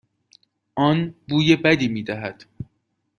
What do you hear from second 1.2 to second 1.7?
بوی